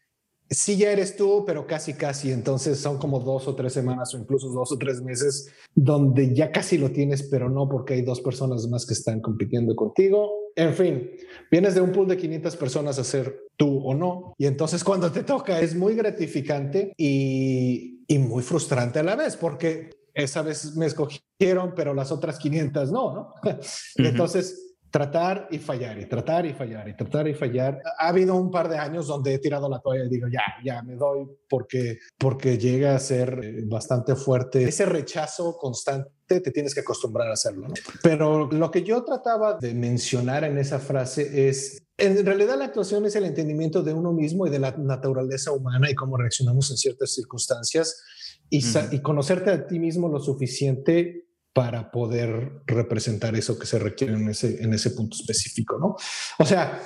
[0.50, 2.32] sí ya eres tú, pero casi, casi.
[2.32, 6.50] Entonces son como dos o tres semanas o incluso dos o tres meses donde ya
[6.50, 10.52] casi lo tienes, pero no porque hay dos personas más que están compitiendo contigo.
[10.56, 11.11] En fin,
[11.50, 14.34] vienes de un pool de 500 personas a ser tú o no.
[14.38, 19.37] Y entonces cuando te toca es muy gratificante y, y muy frustrante a la vez,
[19.37, 23.34] porque esa vez me escogieron, pero las otras 500 no, ¿no?
[23.96, 27.81] Entonces tratar y fallar y tratar y fallar y tratar y fallar.
[27.98, 30.83] Ha habido un par de años donde he tirado la toalla y digo, ya, ya
[30.83, 34.64] me doy porque, porque llega a ser eh, bastante fuerte.
[34.64, 37.68] Ese rechazo constante te tienes que acostumbrar a hacerlo.
[37.68, 37.74] ¿no?
[38.03, 43.05] Pero lo que yo trataba de mencionar en esa frase es, en realidad la actuación
[43.07, 46.77] es el entendimiento de uno mismo y de la naturaleza humana y cómo reaccionamos en
[46.77, 48.03] ciertas circunstancias
[48.51, 51.27] y, y conocerte a ti mismo lo suficiente
[51.58, 55.96] para poder representar eso que se requiere en ese, en ese punto específico, ¿no?
[56.38, 56.80] O sea,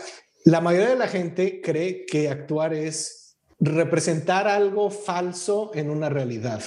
[0.46, 6.62] la mayoría de la gente cree que actuar es representar algo falso en una realidad.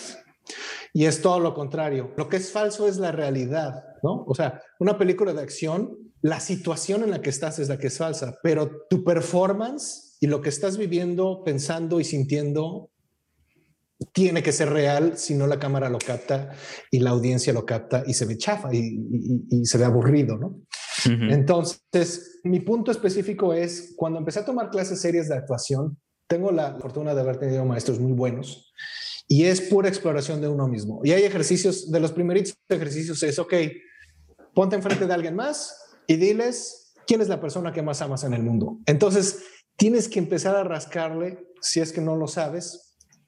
[0.93, 2.13] Y es todo lo contrario.
[2.15, 4.23] Lo que es falso es la realidad, ¿no?
[4.27, 7.87] O sea, una película de acción, la situación en la que estás es la que
[7.87, 12.91] es falsa, pero tu performance y lo que estás viviendo, pensando y sintiendo
[14.13, 16.51] tiene que ser real, si no la cámara lo capta
[16.91, 20.61] y la audiencia lo capta y se ve chafa y, se ve aburrido, ¿no?
[21.05, 26.79] Entonces, mi punto específico es, cuando empecé a tomar clases serias de actuación, tengo la
[26.79, 28.73] fortuna de haber tenido maestros muy buenos
[29.27, 31.01] y es pura exploración de uno mismo.
[31.03, 33.53] Y hay ejercicios, de los primeritos ejercicios es, ok,
[34.53, 35.77] ponte enfrente de alguien más
[36.07, 38.79] y diles quién es la persona que más amas en el mundo.
[38.85, 39.43] Entonces,
[39.75, 42.84] tienes que empezar a rascarle, si es que no lo sabes,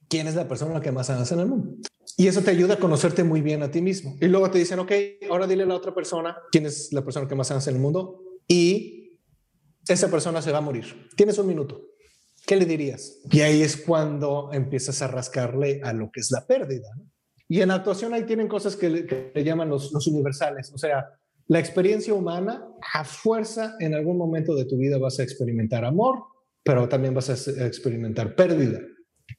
[0.09, 1.75] quién es la persona que más amas en el mundo.
[2.15, 4.15] Y eso te ayuda a conocerte muy bien a ti mismo.
[4.19, 4.91] Y luego te dicen, ok,
[5.29, 7.81] ahora dile a la otra persona quién es la persona que más amas en el
[7.81, 9.19] mundo y
[9.87, 11.09] esa persona se va a morir.
[11.15, 11.81] Tienes un minuto.
[12.45, 13.19] ¿Qué le dirías?
[13.29, 16.89] Y ahí es cuando empiezas a rascarle a lo que es la pérdida.
[17.47, 20.71] Y en actuación ahí tienen cosas que le, llaman los, los universales.
[20.73, 21.05] O sea,
[21.47, 26.23] la experiencia humana, a fuerza, en algún momento de tu vida vas a experimentar amor,
[26.63, 28.79] pero también vas a experimentar pérdida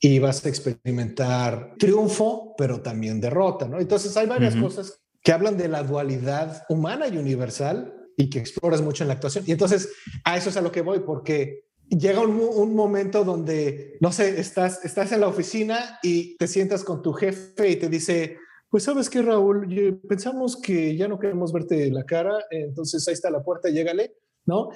[0.00, 3.80] y vas a experimentar triunfo, pero también derrota, ¿no?
[3.80, 8.80] Entonces hay varias cosas que hablan de la dualidad humana y universal y que exploras
[8.80, 9.44] mucho en la actuación.
[9.46, 9.90] Y entonces
[10.24, 14.84] a eso es a lo que voy, porque llega un, momento donde, no sé, estás,
[14.84, 18.36] estás en la oficina y te sientas con tu jefe y te dice,
[18.70, 23.30] pues sabes que Raúl, pensamos que ya no queremos verte la cara, entonces ahí está
[23.30, 24.14] la puerta, llégale,
[24.48, 24.70] ¿no?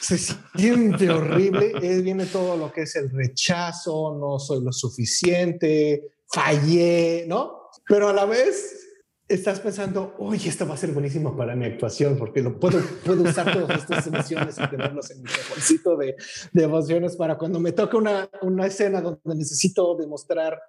[0.00, 6.10] Se siente horrible, es, viene todo lo que es el rechazo, no soy lo suficiente,
[6.26, 7.70] fallé, ¿no?
[7.88, 8.82] Pero a la vez
[9.28, 13.22] estás pensando, oye, esto va a ser buenísimo para mi actuación, porque lo puedo, puedo
[13.22, 16.16] usar todas estas emociones y tenerlos en mi cajoncito de,
[16.52, 20.60] de, emociones para cuando me toque una, una escena donde necesito demostrar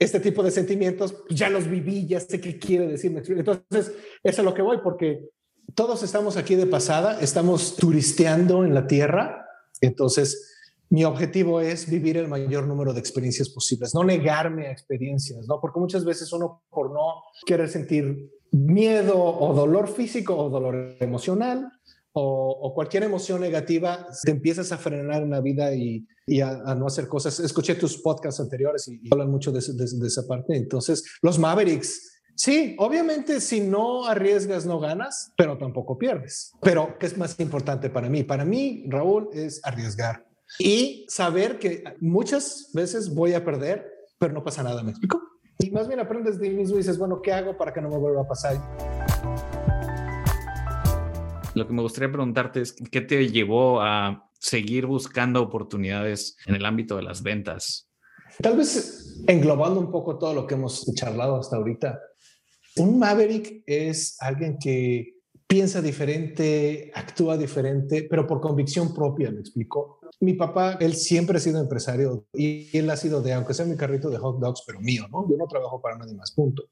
[0.00, 3.22] este tipo de sentimientos, ya los viví, ya sé qué quiere decirme.
[3.26, 5.28] Entonces, eso es a lo que voy, porque
[5.78, 9.46] todos estamos aquí de pasada, estamos turisteando en la tierra,
[9.80, 10.56] entonces
[10.90, 15.60] mi objetivo es vivir el mayor número de experiencias posibles, no negarme a experiencias, ¿no?
[15.60, 21.70] Porque muchas veces uno por no querer sentir miedo o dolor físico o dolor emocional
[22.12, 26.04] o, cualquier emoción negativa, te empiezas a frenar en la vida y,
[26.40, 27.38] a, no hacer cosas.
[27.38, 30.56] Escuché tus podcasts anteriores y, hablan mucho de, de esa parte.
[30.56, 36.52] Entonces, los Mavericks Sí, obviamente si no arriesgas no ganas, pero tampoco pierdes.
[36.62, 38.22] Pero ¿qué es más importante para mí?
[38.22, 40.24] Para mí, Raúl, es arriesgar
[40.56, 45.20] y saber que muchas veces voy a perder, pero no pasa nada, ¿me explico?
[45.58, 47.88] Y más bien aprendes de mí mismo y dices, bueno, ¿qué hago para que no
[47.88, 48.56] me vuelva a pasar?
[51.56, 56.64] Lo que me gustaría preguntarte es, ¿qué te llevó a seguir buscando oportunidades en el
[56.64, 57.90] ámbito de las ventas?
[58.40, 61.98] Tal vez englobando un poco todo lo que hemos charlado hasta ahorita,
[62.78, 70.00] un maverick es alguien que piensa diferente, actúa diferente, pero por convicción propia, me explico.
[70.20, 73.76] Mi papá, él siempre ha sido empresario y él ha sido de, aunque sea mi
[73.76, 75.28] carrito de hot dogs, pero mío, ¿no?
[75.28, 76.64] Yo no trabajo para nadie más, punto.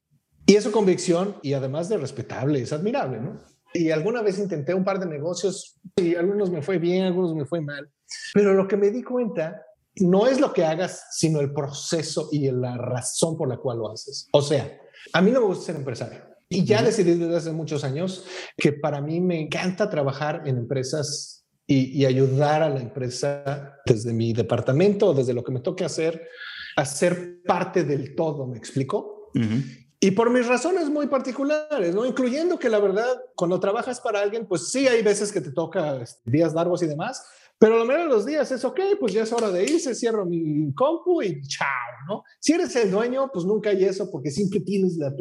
[0.45, 3.39] Y esa convicción, y además de respetable, es admirable, ¿no?
[3.73, 7.47] Y alguna vez intenté un par de negocios y algunos me fue bien, algunos me
[7.47, 7.91] fue mal,
[8.33, 9.63] pero lo que me di cuenta
[9.97, 13.91] no es lo que hagas, sino el proceso y la razón por la cual lo
[13.91, 14.29] haces.
[14.33, 14.79] O sea,
[15.13, 16.21] a mí no me gusta ser empresario.
[16.49, 18.25] Y ya decidí desde hace muchos años
[18.57, 24.33] que para mí me encanta trabajar en empresas y, ayudar a la empresa desde mi
[24.33, 26.29] departamento, desde lo que me toque hacer,
[26.77, 29.31] a ser parte del todo, ¿me explico?
[29.99, 32.07] Y por mis razones muy particulares, ¿no?
[32.07, 35.97] Incluyendo que la verdad, cuando trabajas para alguien, pues sí hay veces que te toca
[35.97, 37.27] este, días largos y demás,
[37.59, 40.27] pero lo menos de los días es, ok, pues ya es hora de irse, cierro
[40.27, 41.69] mi compu y chao,
[42.09, 42.23] ¿no?
[42.39, 45.15] Si eres el dueño, pues nunca hay eso porque siempre tienes la...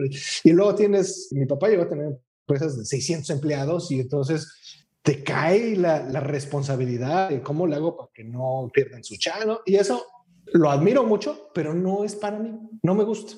[0.43, 5.23] Y luego tienes, mi papá llegó a tener empresas de 600 empleados y entonces te
[5.23, 9.59] cae la, la responsabilidad de cómo le hago para que no pierdan su chano.
[9.65, 10.03] Y eso
[10.47, 12.51] lo admiro mucho, pero no es para mí,
[12.83, 13.35] no me gusta.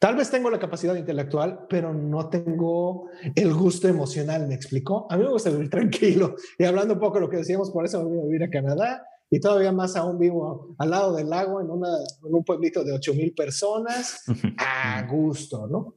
[0.00, 5.06] Tal vez tengo la capacidad intelectual, pero no tengo el gusto emocional, ¿me explicó?
[5.10, 6.36] A mí me gusta vivir tranquilo.
[6.58, 9.04] Y hablando un poco de lo que decíamos, por eso voy a vivir a Canadá
[9.28, 13.12] y todavía más aún vivo al lado del lago en, en un pueblito de 8
[13.12, 14.24] mil personas,
[14.56, 15.94] a gusto, ¿no?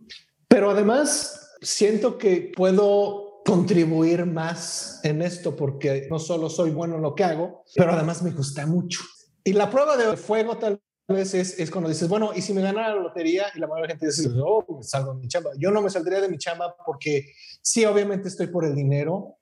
[0.50, 7.04] Pero además siento que puedo contribuir más en esto porque no solo soy bueno en
[7.04, 9.00] lo que hago, pero además me gusta mucho.
[9.46, 12.96] Y la prueba de fuego tal veces es cuando dices, bueno, ¿y si me ganara
[12.96, 13.46] la lotería?
[13.56, 15.52] Y la mayoría de la gente dice, oh, me salgo de mi chamba.
[15.58, 19.38] Yo no me saldría de mi chamba porque sí, obviamente estoy por el dinero,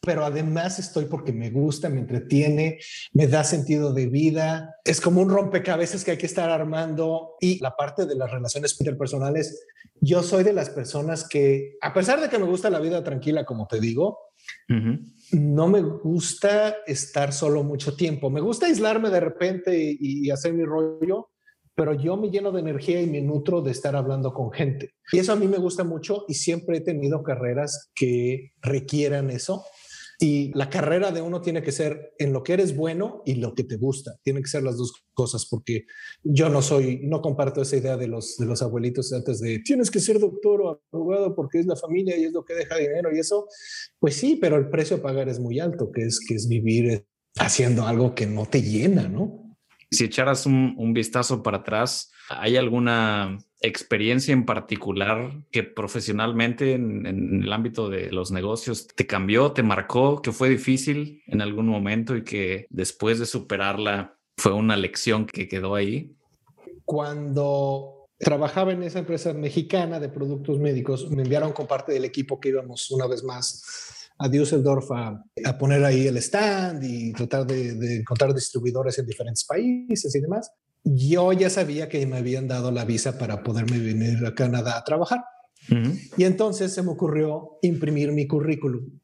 [0.00, 2.78] pero además estoy porque me gusta, me entretiene,
[3.12, 4.76] me da sentido de vida.
[4.84, 7.36] Es como un rompecabezas que hay que estar armando.
[7.40, 9.66] Y la parte de las relaciones interpersonales,
[10.00, 13.44] yo soy de las personas que, a pesar de que me gusta la vida tranquila,
[13.44, 14.18] como te digo,
[15.34, 18.30] no me gusta estar solo mucho tiempo.
[18.30, 21.30] Me gusta aislarme de repente y, hacer mi rollo,
[21.74, 24.94] pero yo me lleno de energía y me nutro de estar hablando con gente.
[25.12, 29.64] Y eso a mí me gusta mucho y siempre he tenido carreras que requieran eso.
[30.18, 33.54] Y la carrera de uno tiene que ser en lo que eres bueno y lo
[33.54, 34.18] que te gusta.
[34.22, 35.84] Tiene que ser las dos cosas, porque
[36.22, 39.90] yo no soy, no comparto esa idea de los, de los abuelitos antes de tienes
[39.90, 43.14] que ser doctor o abogado porque es la familia y es lo que deja dinero
[43.14, 43.46] y eso.
[43.98, 47.06] Pues sí, pero el precio a pagar es muy alto, que es, que es vivir
[47.36, 49.43] haciendo algo que no te llena, ¿no?
[49.94, 57.52] Si echaras un, vistazo para atrás, ¿hay alguna experiencia en particular que profesionalmente en, el
[57.52, 62.24] ámbito de los negocios te cambió, te marcó, que fue difícil en algún momento y
[62.24, 66.14] que después de superarla fue una lección que quedó ahí?
[66.84, 72.40] Cuando trabajaba en esa empresa mexicana de productos médicos, me enviaron con parte del equipo
[72.40, 75.24] que íbamos una vez más a Düsseldorf a,
[75.58, 80.50] poner ahí el stand y tratar de, de encontrar distribuidores en diferentes países y demás
[80.84, 84.84] yo ya sabía que me habían dado la visa para poderme venir a Canadá a
[84.84, 85.24] trabajar.
[86.18, 89.00] Y entonces se me ocurrió imprimir mi currículum,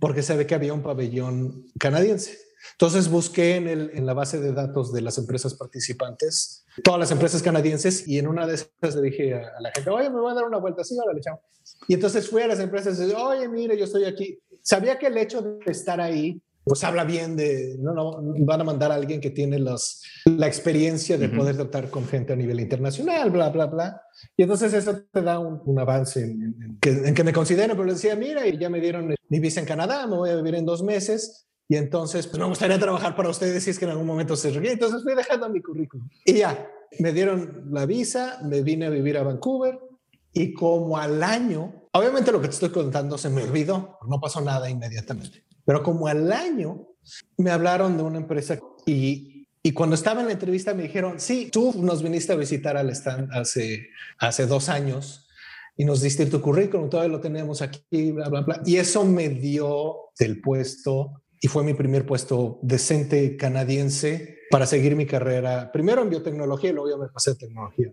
[0.00, 2.36] porque sabe que había un pabellón canadiense.
[2.72, 7.10] Entonces busqué en, el, en, la base de datos de las empresas participantes, todas las
[7.10, 10.32] empresas canadienses, y en una de esas le dije a, la gente, oye, me voy
[10.32, 11.40] a dar una vuelta, sí, ahora le chao.
[11.88, 14.38] Y entonces fui a las empresas y dije, oye, mire, yo estoy aquí.
[14.62, 18.64] Sabía que el hecho de estar ahí pues habla bien de, no, no, van a
[18.64, 22.58] mandar a alguien que tiene los, la experiencia de poder tratar con gente a nivel
[22.58, 24.02] internacional, bla, bla, bla.
[24.34, 28.46] Y entonces eso te da un, avance en, que, me considero, pero le decía, mira,
[28.46, 31.46] y ya me dieron mi visa en Canadá, me voy a vivir en dos meses.
[31.68, 34.50] Y entonces, pues me gustaría trabajar para ustedes si es que en algún momento se
[34.50, 34.74] requiere.
[34.74, 36.08] Entonces fui dejando mi currículum.
[36.24, 39.78] Y ya, me dieron la visa, me vine a vivir a Vancouver
[40.32, 44.40] y como al año, obviamente lo que te estoy contando se me olvidó, no pasó
[44.40, 45.44] nada inmediatamente.
[45.64, 46.88] Pero como al año
[47.38, 51.50] me hablaron de una empresa y, y cuando estaba en la entrevista me dijeron, sí,
[51.50, 55.28] tú nos viniste a visitar al stand hace, hace dos años
[55.76, 58.62] y nos diste tu currículum, todavía lo tenemos aquí, bla, bla, bla.
[58.66, 64.96] Y eso me dio el puesto y fue mi primer puesto decente canadiense para seguir
[64.96, 67.92] mi carrera, primero en biotecnología y luego me pasé a tecnología.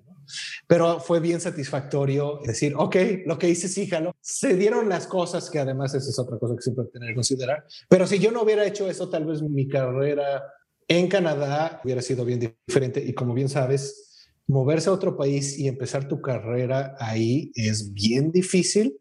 [0.68, 4.16] Pero fue bien satisfactorio decir, ok, lo que hice sí, jalo.
[4.22, 7.66] Se dieron las cosas, que además esa es otra cosa que siempre tener que considerar.
[7.90, 10.44] Pero si yo no hubiera hecho eso, tal vez mi carrera
[10.88, 13.04] en Canadá hubiera sido bien diferente.
[13.06, 18.32] Y como bien sabes, moverse a otro país y empezar tu carrera ahí es bien
[18.32, 19.01] difícil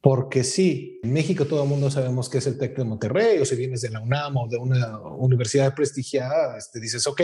[0.00, 3.44] porque sí, en México todo el mundo sabemos que es el TEC de Monterrey, o
[3.44, 7.22] si vienes de la UNAM o de una universidad prestigiada, este, dices, ok,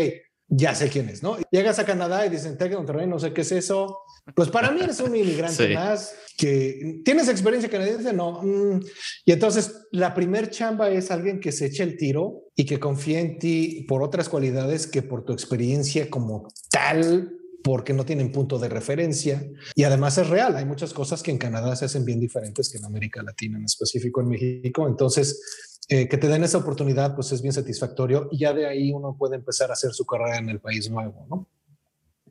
[0.48, 1.38] ya sé quién es, ¿no?
[1.50, 4.00] Llegas a Canadá y dicen TEC de Monterrey, no sé qué es eso.
[4.34, 8.42] Pues para mí eres un inmigrante más que tienes experiencia canadiense, no.
[8.42, 8.80] Mm.
[9.24, 13.20] Y entonces la primer chamba es alguien que se eche el tiro y que confía
[13.20, 18.58] en ti por otras cualidades que por tu experiencia como tal porque no tienen punto
[18.58, 19.44] de referencia
[19.74, 20.56] y además es real.
[20.56, 23.64] Hay muchas cosas que en Canadá se hacen bien diferentes que en América Latina, en
[23.64, 24.86] específico en México.
[24.88, 28.92] Entonces, eh, que te den esa oportunidad, pues es bien satisfactorio y ya de ahí
[28.92, 31.48] uno puede empezar a hacer su carrera en el país nuevo, ¿no?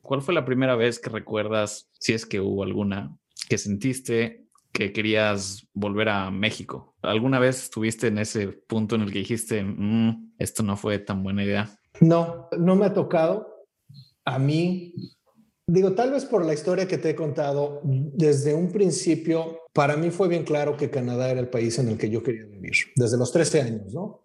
[0.00, 3.16] ¿Cuál fue la primera vez que recuerdas, si es que hubo alguna,
[3.48, 6.96] que sentiste que querías volver a México?
[7.02, 11.22] ¿Alguna vez estuviste en ese punto en el que dijiste, mm, esto no fue tan
[11.22, 11.70] buena idea?
[12.00, 13.46] No, no me ha tocado.
[14.24, 14.94] A mí
[15.66, 20.10] Digo, tal vez por la historia que te he contado, desde un principio, para mí
[20.10, 23.16] fue bien claro que Canadá era el país en el que yo quería vivir, desde
[23.16, 24.22] los 13 años, ¿no?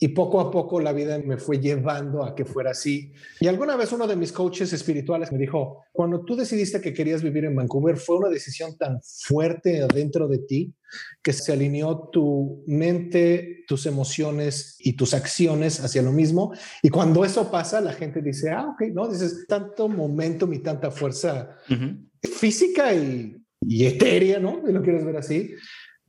[0.00, 3.12] Y poco a poco la vida me fue llevando a que fuera así.
[3.40, 7.22] Y alguna vez uno de mis coaches espirituales me dijo, cuando tú decidiste que querías
[7.22, 10.74] vivir en Vancouver, fue una decisión tan fuerte adentro de ti
[11.22, 16.52] que se alineó tu mente, tus emociones y tus acciones hacia lo mismo.
[16.82, 20.90] Y cuando eso pasa, la gente dice, ah, ok, no, dices, tanto momento y tanta
[20.90, 21.56] fuerza
[22.22, 24.62] física y, y, etérea, ¿no?
[24.66, 25.54] Si lo quieres ver así,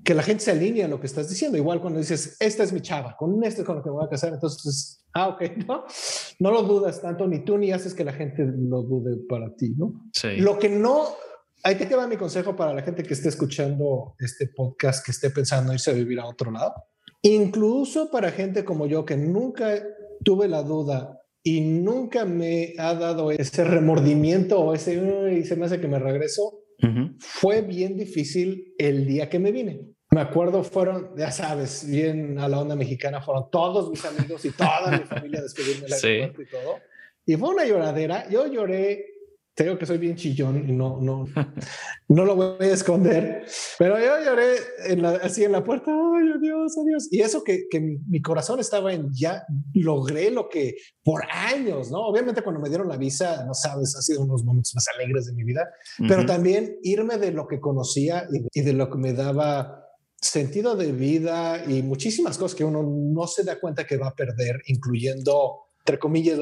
[0.03, 1.57] que la gente se alinea a lo que estás diciendo.
[1.57, 4.05] Igual cuando dices, esta es mi chava, con este es con lo que me voy
[4.05, 5.85] a casar, entonces, ah, ok, ¿no?
[6.39, 9.73] No lo dudas tanto, ni tú ni haces que la gente lo dude para ti,
[9.77, 10.09] ¿no?
[10.13, 10.37] Sí.
[10.37, 11.07] Lo que no
[11.63, 15.29] ahí te queda mi consejo para la gente que esté escuchando este podcast, que esté
[15.29, 16.73] pensando irse a vivir a otro lado.
[17.21, 19.83] Incluso para gente como yo que nunca
[20.23, 24.93] tuve la duda y nunca me ha dado ese remordimiento o ese
[25.33, 26.58] y se me hace que me regreso,
[27.19, 29.81] fue bien difícil el día que me vine.
[30.11, 34.51] Me acuerdo, fueron, ya sabes, bien a la onda mexicana, fueron todos mis amigos y
[34.51, 36.79] toda mi familia a despedirme del aeropuerto y todo.
[37.25, 38.27] Y fue una lloradera.
[38.29, 39.05] Yo lloré
[39.65, 41.25] te que soy bien chillón y no, no,
[42.07, 43.45] no lo voy a esconder,
[43.77, 44.55] pero yo lloré
[44.87, 47.07] en la, así en la puerta, ay, adiós, adiós.
[47.11, 49.43] Y eso que, que mi, corazón estaba en, ya
[49.73, 51.99] logré lo que por años, ¿no?
[52.07, 55.33] Obviamente cuando me dieron la visa, no sabes, ha sido unos momentos más alegres de
[55.33, 55.67] mi vida,
[56.07, 59.85] pero también irme de lo que conocía y, y de lo que me daba
[60.21, 64.15] sentido de vida y muchísimas cosas que uno no se da cuenta que va a
[64.15, 66.39] perder, incluyendo entre comillas,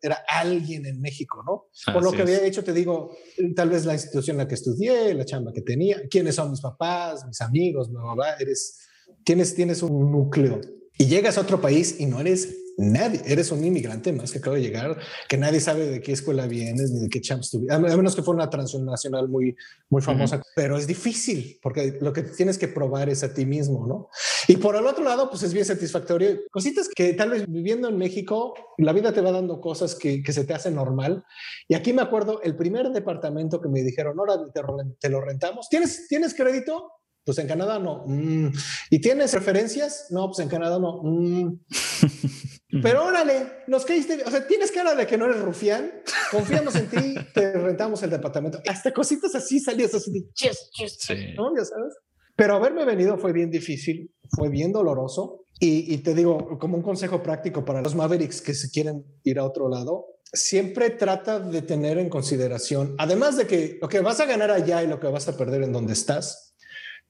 [0.00, 1.66] era alguien en México, ¿no?
[1.92, 3.10] Por lo que había hecho, te digo,
[3.56, 6.60] tal vez la institución en la que estudié, la chamba que tenía, quiénes son mis
[6.60, 8.78] papás, mis amigos, bla, bla, bla, eres,
[9.24, 10.60] tienes, tienes un núcleo
[10.96, 14.56] y llegas a otro país y no eres nadie, eres un inmigrante más que acaba
[14.56, 14.98] de llegar,
[15.28, 18.22] que nadie sabe de qué escuela vienes ni de qué champs tuviste, a menos que
[18.22, 19.56] fue una transnacional muy,
[19.88, 23.86] muy famosa, pero es difícil porque lo que tienes que probar es a ti mismo,
[23.86, 24.08] ¿no?
[24.48, 26.40] Y por el otro lado, pues es bien satisfactorio.
[26.50, 30.32] Cositas que tal vez viviendo en México, la vida te va dando cosas que, que
[30.32, 31.24] se te hacen normal.
[31.68, 34.60] Y aquí me acuerdo, el primer departamento que me dijeron, ahora te,
[35.00, 36.90] te lo rentamos, ¿tienes, ¿tienes crédito?
[37.24, 38.04] Pues en Canadá no.
[38.06, 38.52] Mm.
[38.90, 40.08] ¿Y tienes referencias?
[40.10, 41.02] No, pues en Canadá no.
[41.02, 41.58] Mm.
[42.82, 45.92] Pero órale, nos caíste, o sea, tienes cara de que no eres rufián,
[46.30, 48.60] confiamos en ti, te rentamos el departamento.
[48.66, 50.98] Hasta cositas así salías así de chis, chis,
[51.36, 51.54] ¿no?
[51.56, 51.94] Ya sabes.
[52.36, 55.46] Pero haberme venido fue bien difícil, fue bien doloroso.
[55.60, 59.38] Y, y, te digo, como un consejo práctico para los Mavericks que se quieren ir
[59.38, 64.18] a otro lado, siempre trata de tener en consideración, además de que lo que vas
[64.18, 66.56] a ganar allá y lo que vas a perder en donde estás,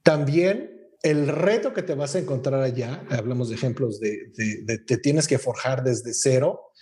[0.02, 4.32] también el reto que te vas a encontrar allá, hablamos de ejemplos de,
[4.86, 6.72] te tienes que forjar desde cero,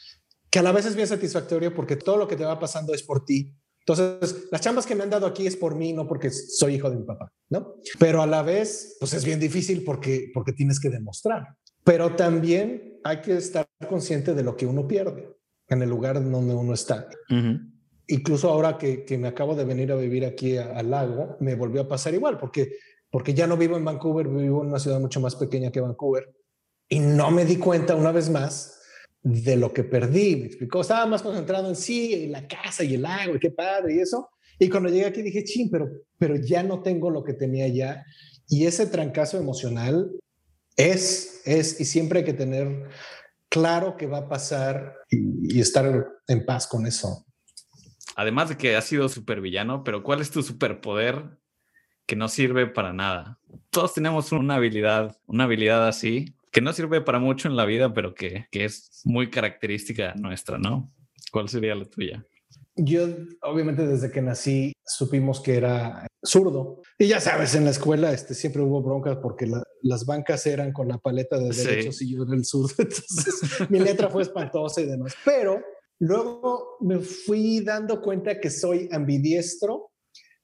[0.48, 3.02] que a la vez es bien satisfactorio porque todo lo que te va pasando es
[3.02, 3.52] por ti.
[3.80, 6.88] Entonces, las chambas que me han dado aquí es por mí, no porque soy hijo
[6.88, 7.74] de mi papá, ¿no?
[7.98, 11.56] Pero a la vez, pues es bien difícil porque, porque tienes que demostrar.
[11.82, 16.54] Pero también hay que estar consciente de lo que uno pierde en el lugar donde
[16.54, 17.08] uno está.
[18.06, 21.80] Incluso ahora que, que, me acabo de venir a vivir aquí al lago, me volvió
[21.80, 22.76] a pasar igual, porque
[23.12, 26.34] porque ya no vivo en Vancouver, vivo en una ciudad mucho más pequeña que Vancouver
[26.88, 28.80] y no me di cuenta una vez más
[29.22, 30.36] de lo que perdí.
[30.36, 33.50] Me explicó, estaba más concentrado en sí, en la casa y el lago y qué
[33.50, 34.30] padre y eso.
[34.58, 38.02] Y cuando llegué aquí dije, ching, pero, pero ya no tengo lo que tenía ya.
[38.48, 40.10] Y ese trancazo emocional
[40.76, 42.88] es, es, y siempre hay que tener
[43.50, 47.26] claro que va a pasar y, y estar en paz con eso.
[48.16, 51.41] Además de que has sido supervillano, pero ¿cuál es tu superpoder
[52.06, 53.38] que no sirve para nada.
[53.70, 57.94] Todos tenemos una habilidad, una habilidad así, que no sirve para mucho en la vida,
[57.94, 60.92] pero que, que es muy característica nuestra, ¿no?
[61.30, 62.24] ¿Cuál sería la tuya?
[62.76, 63.06] Yo,
[63.42, 66.82] obviamente, desde que nací, supimos que era zurdo.
[66.98, 69.50] Y ya sabes, en la escuela este, siempre hubo broncas porque
[69.82, 72.74] las bancas eran con la paleta de derechos y yo era el zurdo.
[72.78, 75.14] Entonces, mi letra fue espantosa y demás.
[75.24, 75.60] Pero
[75.98, 79.91] luego me fui dando cuenta que soy ambidiestro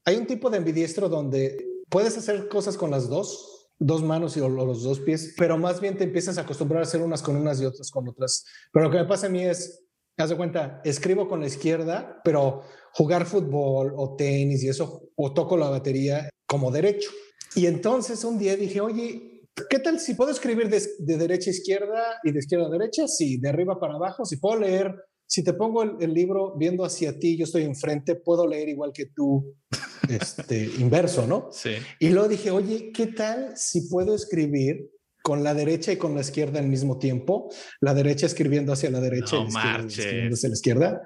[0.08, 4.40] hay un tipo de ambidiestro donde puedes hacer cosas con las dos, dos manos y
[4.40, 7.60] los dos pies, pero más bien te empiezas a acostumbrar a hacer unas con unas
[7.60, 8.46] y otras con otras.
[8.72, 9.84] Pero lo que me pasa a mí es,
[10.16, 12.62] haz de cuenta, escribo con la izquierda, pero
[12.94, 17.10] jugar fútbol o tenis y eso, o toco la batería como derecho.
[17.54, 21.52] Y entonces un día dije, oye, ¿qué tal si puedo escribir de, de derecha a
[21.52, 23.06] izquierda y de izquierda a derecha?
[23.06, 24.90] Sí, de arriba para abajo, si puedo leer
[25.28, 29.06] si te pongo el, libro viendo hacia ti, yo estoy enfrente, puedo leer igual que
[29.06, 29.54] tú,
[30.08, 31.50] este, inverso, ¿no?
[31.52, 31.72] Sí.
[32.00, 34.90] Y luego dije, oye, ¿qué tal si puedo escribir
[35.22, 37.50] con la derecha y con la izquierda al mismo tiempo?
[37.80, 41.02] La derecha escribiendo hacia la derecha y la izquierda escribiendo hacia la izquierda.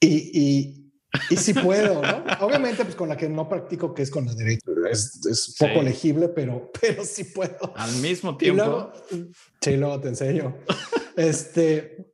[0.00, 0.92] Y, y,
[1.30, 2.24] y si puedo, ¿no?
[2.40, 4.64] Obviamente, pues con la que no practico, que es con la derecha.
[4.90, 7.72] Es, es poco legible, pero, pero sí puedo.
[7.76, 8.64] Al mismo tiempo.
[8.64, 8.92] luego,
[9.60, 10.58] sí, luego te enseño.
[11.16, 12.13] este,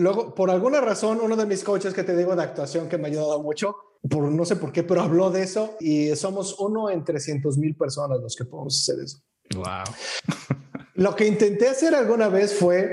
[0.00, 3.04] Luego, por alguna razón, uno de mis coaches que te digo de actuación que me
[3.04, 3.76] ha ayudado mucho,
[4.08, 7.76] por no sé por qué, pero habló de eso y somos uno en 300 mil
[7.76, 9.18] personas los que podemos hacer eso.
[9.54, 9.84] Wow.
[10.94, 12.88] Lo que intenté hacer alguna vez fue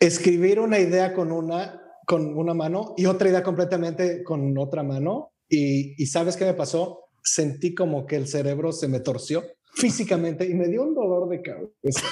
[0.00, 5.32] escribir una idea con una, con una mano y otra idea completamente con otra mano.
[5.48, 7.10] Y, y sabes qué me pasó?
[7.22, 9.44] Sentí como que el cerebro se me torció
[9.74, 12.06] físicamente y me dio un dolor de cabeza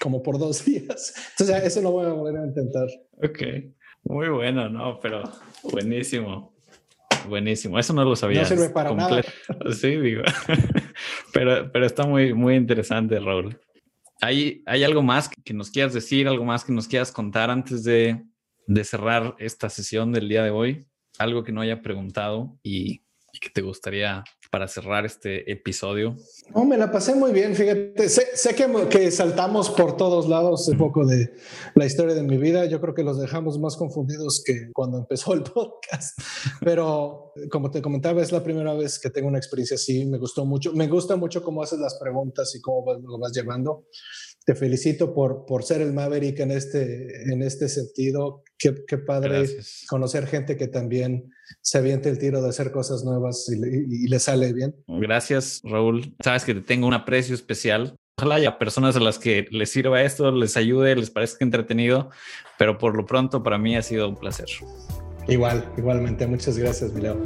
[0.00, 1.14] como por dos días.
[1.32, 2.88] Entonces, eso no voy a volver a intentar.
[3.22, 3.42] Ok,
[4.04, 4.98] muy bueno, ¿no?
[5.00, 5.22] Pero
[5.62, 6.52] buenísimo.
[7.28, 8.40] Buenísimo, eso no lo sabía.
[8.42, 9.22] No sirve para nada.
[9.72, 10.22] Sí, digo.
[11.32, 13.58] pero, pero está muy, muy interesante, Raúl.
[14.22, 17.84] ¿Hay, ¿Hay algo más que nos quieras decir, algo más que nos quieras contar antes
[17.84, 18.22] de,
[18.66, 20.86] de cerrar esta sesión del día de hoy?
[21.18, 23.02] Algo que no haya preguntado y
[23.40, 26.16] que te gustaría para cerrar este episodio?
[26.54, 28.08] No, me la pasé muy bien, fíjate.
[28.08, 31.32] Sé, sé que, que, saltamos por todos lados un poco de
[31.74, 32.64] la historia de mi vida.
[32.66, 36.18] Yo creo que los dejamos más confundidos que cuando empezó el podcast.
[36.60, 40.04] Pero como te comentaba, es la primera vez que tengo una experiencia así.
[40.04, 40.72] Me gustó mucho.
[40.72, 43.86] Me gusta mucho cómo haces las preguntas y cómo lo vas llevando.
[44.50, 48.42] Te felicito por, por ser el Maverick en este, en este sentido.
[48.58, 49.46] Qué, qué padre
[49.88, 51.30] conocer gente que también
[51.62, 54.74] se aviente el tiro de hacer cosas nuevas y, y, le sale bien.
[54.88, 56.16] Gracias, Raúl.
[56.18, 57.94] Sabes que te tengo un aprecio especial.
[58.18, 62.10] Ojalá haya personas a las que les sirva esto, les ayude, les parezca entretenido,
[62.58, 64.48] pero por lo pronto para mí ha sido un placer.
[65.28, 66.26] Igual, igualmente.
[66.26, 67.22] Muchas gracias, Mileo.